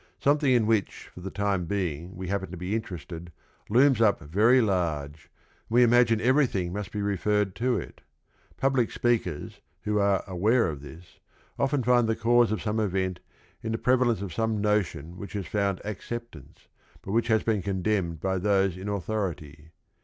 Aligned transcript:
Something 0.19 0.49
in 0.51 0.65
which 0.65 1.11
for 1.13 1.19
the 1.21 1.29
time 1.29 1.65
being 1.65 2.15
we 2.15 2.27
happen 2.29 2.49
to 2.49 2.57
be 2.57 2.73
interested 2.73 3.31
looms 3.69 4.01
up 4.01 4.19
very 4.19 4.59
large, 4.59 5.25
and 5.25 5.75
we 5.75 5.83
imagine 5.83 6.19
everything 6.19 6.73
must 6.73 6.91
be 6.91 7.03
referred 7.03 7.53
to 7.57 7.77
it. 7.77 8.01
Public 8.57 8.89
speakers, 8.89 9.61
who 9.83 9.99
are 9.99 10.23
aware 10.25 10.67
of 10.69 10.81
this, 10.81 11.19
often 11.59 11.83
find 11.83 12.07
the 12.09 12.15
cause 12.15 12.51
of 12.51 12.63
some 12.63 12.79
event 12.79 13.19
in 13.61 13.73
the 13.73 13.77
prevalence 13.77 14.23
of 14.23 14.33
some 14.33 14.59
notion 14.59 15.17
which 15.17 15.33
has 15.33 15.45
found 15.45 15.79
acceptance, 15.85 16.67
but 17.03 17.11
which 17.11 17.27
has 17.27 17.43
been 17.43 17.61
condemned 17.61 18.19
by 18.19 18.39
those 18.39 18.77
in 18.77 18.89
authority. 18.89 19.69